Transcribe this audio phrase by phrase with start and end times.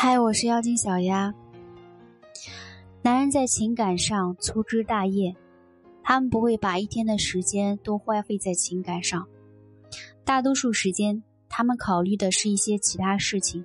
[0.00, 1.34] 嗨，我是妖精小丫。
[3.02, 5.34] 男人在情感上粗枝大叶，
[6.04, 9.26] 他们不会把一天的时间都花费在情感上，
[10.24, 13.64] 大多数时间他们考虑的是一些其他事情。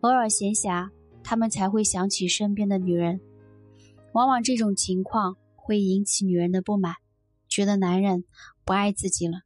[0.00, 0.88] 偶尔闲暇，
[1.22, 3.20] 他们才会想起身边的女人。
[4.14, 6.94] 往往这种情况会引起女人的不满，
[7.46, 8.24] 觉得男人
[8.64, 9.42] 不爱自己了。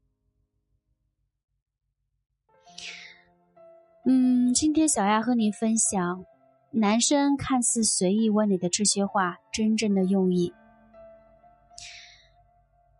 [4.08, 6.24] 嗯，今天小丫和你分享，
[6.70, 10.54] 男生看似随意问你的这些话，真正的用意。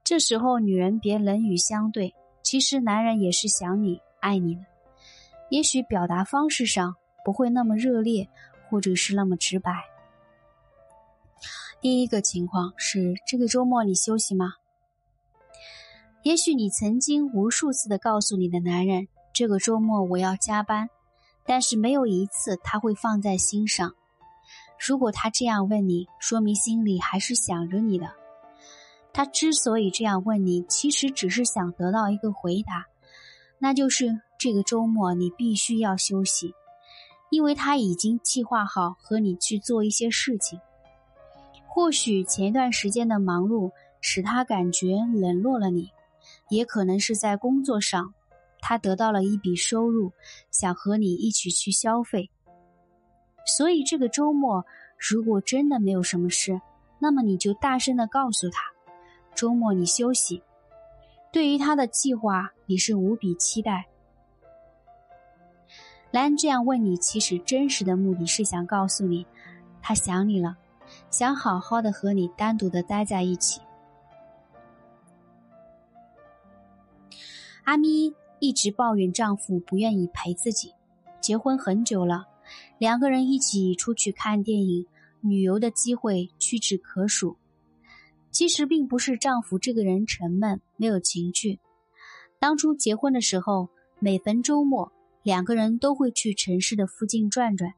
[0.03, 4.63] 这时候女人别冷语相对，其实男人也是想你、爱你的，
[5.49, 8.29] 也许表达方式上不会那么热烈，
[8.69, 9.85] 或者是那么直白。
[11.81, 14.55] 第一个情况是，这个周末你休息吗？
[16.25, 20.91] 也许你曾经无数次的告诉你的男人，这个周末我要加班。
[21.47, 23.95] 但是没有一次他会放在心上。
[24.79, 28.13] 如果他这样问你，说明心里还是想着你的。
[29.13, 32.85] 他之所以这样问你，其实只是想得到一个回答，
[33.59, 36.53] 那就是这个周末你必须要休息，
[37.31, 40.61] 因为他已经计划好和你去做一些事情。
[41.67, 45.91] 或许前一段时间的忙碌使他感觉冷落了你，
[46.51, 48.13] 也可能是在工作上。
[48.69, 50.11] 他得到了一笔收入，
[50.51, 52.29] 想和你一起去消费。
[53.47, 54.67] 所以这个周末，
[54.99, 56.61] 如果真的没有什么事，
[56.99, 58.65] 那么你就大声的告诉他，
[59.37, 60.43] 周末你休息。
[61.31, 63.87] 对于他的计划，你是无比期待。
[66.11, 69.25] 兰这样问你，其实真实的目的是想告诉你，
[69.81, 70.57] 他想你了，
[71.13, 73.61] 想好好的和你单独的待在一起。
[77.63, 78.13] 阿咪。
[78.39, 80.73] 一直抱怨丈夫不愿意陪自己，
[81.21, 82.27] 结婚很久了，
[82.79, 84.87] 两个人一起出去看电影、
[85.21, 87.37] 旅游的机会屈指可数。
[88.31, 91.59] 其实并不是丈夫这个人沉闷没有情趣，
[92.39, 94.93] 当初结婚的时候，每逢周末，
[95.23, 97.73] 两个人都会去城市的附近转转，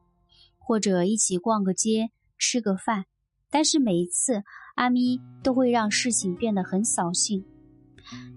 [0.57, 3.05] 或者一起逛个街、吃个饭。
[3.49, 4.43] 但是每一次，
[4.75, 7.43] 阿咪都会让事情变得很扫兴。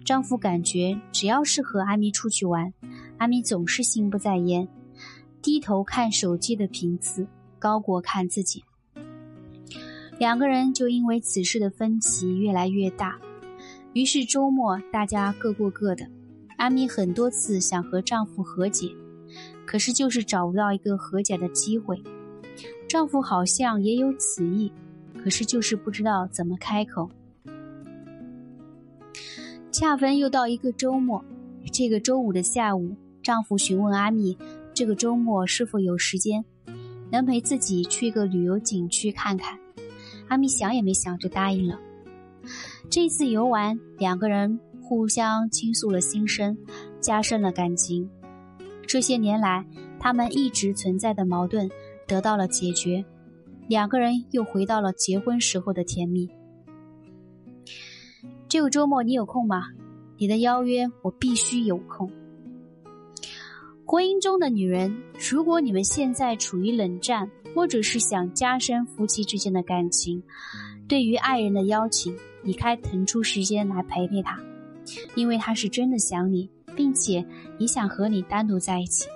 [0.04, 2.72] 丈夫感觉只要是和阿咪出去玩，
[3.18, 4.68] 阿咪总是心不在焉，
[5.40, 7.26] 低头看手机的频次
[7.58, 8.64] 高过看自己。
[10.18, 13.18] 两个人就因为此事的分歧越来越大，
[13.92, 16.06] 于是周末大家各过各的。
[16.58, 18.88] 阿咪很多次想和丈夫和解，
[19.66, 22.00] 可是就是找不到一个和解的机会。
[22.88, 24.70] 丈夫好像也有此意，
[25.24, 27.10] 可是就是不知道怎么开口。
[29.82, 31.24] 恰逢又到一个周末，
[31.72, 34.38] 这个周五的下午，丈夫询问阿米，
[34.72, 36.44] 这个周末是否有时间，
[37.10, 39.58] 能陪自己去个旅游景区看看。
[40.28, 41.80] 阿米想也没想就答应了。
[42.88, 46.56] 这次游玩，两个人互相倾诉了心声，
[47.00, 48.08] 加深了感情。
[48.86, 49.66] 这些年来，
[49.98, 51.68] 他们一直存在的矛盾
[52.06, 53.04] 得到了解决，
[53.66, 56.30] 两个人又回到了结婚时候的甜蜜。
[58.52, 59.70] 这个周末你有空吗？
[60.18, 62.12] 你的邀约我必须有空。
[63.82, 64.94] 婚姻中的女人，
[65.30, 70.22] 如果你们现在处于冷战，或者是想加深夫妻之间的感情，
[70.86, 74.38] 对于爱人的邀请，你该腾出时间来陪陪他，
[75.14, 77.24] 因为他是真的想你，并且
[77.58, 79.08] 也想和你单独在一起。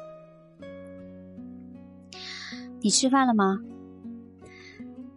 [2.80, 3.60] 你吃饭了吗？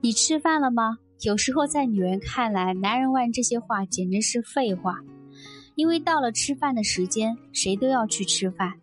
[0.02, 0.98] 你吃饭了吗？
[1.22, 4.96] 有时候在女人看来，男人问这些话简直是废话，
[5.76, 8.74] 因为到了吃饭的时间，谁都要去吃饭。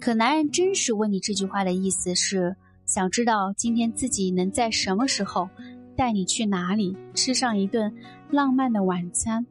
[0.00, 2.56] 可男人真实问你这句话的意思是
[2.86, 5.50] 想知道今天自己能在什么时候
[5.94, 7.94] 带你去哪里吃上一顿
[8.30, 9.44] 浪漫的晚餐，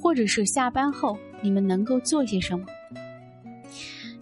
[0.00, 2.64] 或者是下班后你们能够做些什么。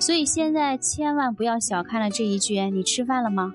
[0.00, 3.54] 所以现在千万不要小看了这一句“你吃饭了吗？”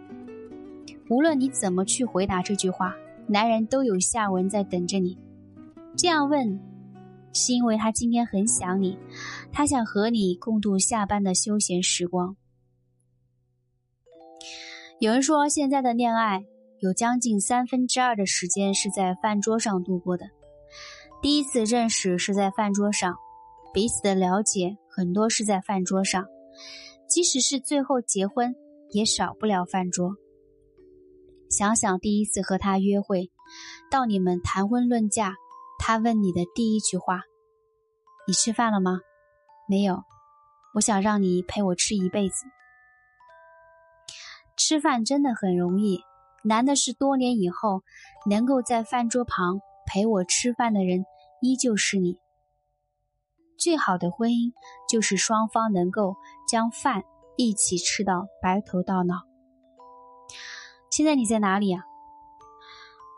[1.09, 2.95] 无论你怎么去回答这句话。
[3.31, 5.15] 男人都有下文在等着你，
[5.95, 6.59] 这样问，
[7.31, 8.97] 是因为他今天很想你，
[9.51, 12.35] 他想和你共度下班的休闲时光。
[14.99, 16.43] 有人说，现在的恋爱
[16.79, 20.25] 有将近三分之二的时间是在饭桌上度过的。
[21.21, 23.15] 第一次认识是在饭桌上，
[23.71, 26.25] 彼此的了解很多是在饭桌上，
[27.07, 28.55] 即使是最后结婚，
[28.89, 30.15] 也少不了饭桌。
[31.49, 33.31] 想想第一次和他约会，
[33.89, 35.33] 到你们谈婚论嫁，
[35.79, 37.23] 他问你的第一句话
[38.27, 38.99] ：“你吃饭了吗
[39.67, 40.03] ？”“没有。
[40.75, 42.45] ”“我想让你陪我吃一辈子。”
[44.55, 46.01] 吃饭真的很容易，
[46.43, 47.81] 难的是多年以后
[48.29, 51.03] 能够在饭桌旁陪我吃饭的人
[51.41, 52.19] 依旧是你。
[53.57, 54.51] 最好的婚姻
[54.87, 56.15] 就是双方能够
[56.47, 57.03] 将饭
[57.37, 59.28] 一起吃到白头到老。
[60.99, 61.81] 现在你在哪里啊？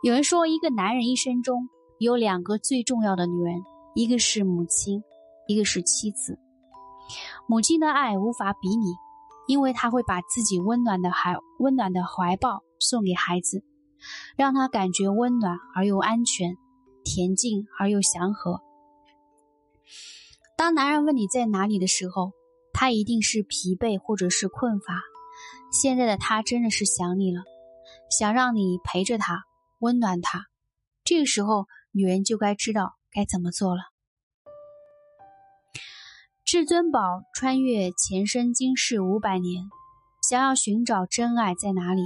[0.03, 1.67] 有人说，一个男人一生中
[1.97, 3.63] 有两个最重要的女人，
[3.95, 5.03] 一个是母亲，
[5.47, 6.37] 一个是妻子。
[7.47, 8.85] 母亲的爱无法比拟，
[9.47, 13.63] 因为她会把自己温暖的怀温暖的怀抱送给孩子，
[14.37, 16.55] 让他感觉温暖而又安全，
[17.03, 18.61] 恬静而又祥和。
[20.55, 22.33] 当男人问你在哪里的时候，
[22.73, 25.01] 他一定是疲惫或者是困乏。
[25.71, 27.41] 现在的他真的是想你了。
[28.11, 29.45] 想让你陪着他，
[29.79, 30.47] 温暖他，
[31.05, 33.81] 这个时候女人就该知道该怎么做了。
[36.43, 39.63] 至尊宝穿越前生今世五百年，
[40.21, 42.01] 想要寻找真爱在哪里，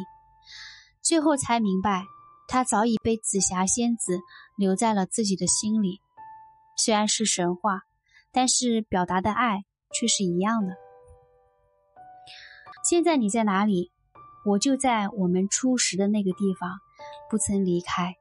[1.02, 2.06] 最后才明白，
[2.48, 4.20] 他早已被紫霞仙子
[4.56, 6.00] 留在了自己的心里。
[6.78, 7.82] 虽然是神话，
[8.32, 10.76] 但是表达的爱却是一样的。
[12.88, 13.92] 现在你在哪里？
[14.46, 16.80] 我就在我们初识的那个地方，
[17.30, 18.16] 不曾离开。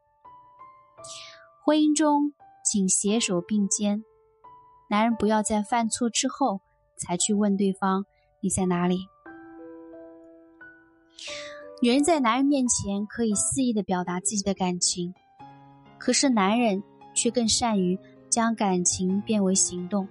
[1.63, 2.33] 婚姻中，
[2.65, 4.03] 请携手并肩。
[4.89, 6.61] 男人不要在犯错之后
[6.97, 8.05] 才去问对方
[8.41, 9.07] 你在哪里。
[11.83, 15.13] 女人在男人面前可以肆意的表达自己的感情，
[15.99, 16.83] 可是男人
[17.15, 17.99] 却更善于
[18.31, 20.09] 将感情变为行动。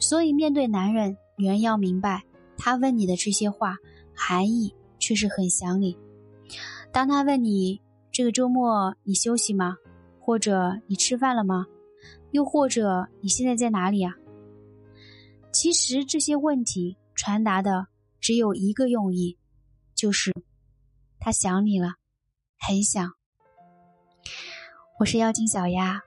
[0.00, 2.24] 所以，面对男人，女人要明白，
[2.56, 3.76] 他问你的这些话
[4.14, 4.74] 含义。
[5.02, 5.98] 确实很想你。
[6.92, 7.80] 当他问你
[8.12, 9.76] 这个周末你休息吗？
[10.20, 11.66] 或者你吃饭了吗？
[12.30, 14.14] 又或者你现在在哪里啊？
[15.52, 17.88] 其实这些问题传达的
[18.20, 19.36] 只有一个用意，
[19.96, 20.32] 就是
[21.18, 21.94] 他想你了，
[22.60, 23.10] 很想。
[25.00, 26.00] 我是妖精小丫。